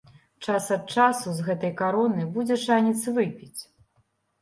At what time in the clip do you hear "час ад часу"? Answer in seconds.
0.45-1.27